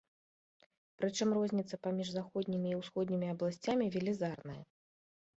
[1.01, 4.57] Прычым розніца паміж заходнімі і ўсходнімі абласцямі велізарная.